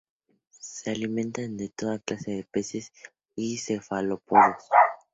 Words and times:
Se 0.49 0.89
alimentan 0.89 1.57
de 1.57 1.69
toda 1.69 1.99
clase 1.99 2.31
de 2.31 2.43
peces 2.45 2.91
y 3.35 3.59
cefalópodos. 3.59 4.63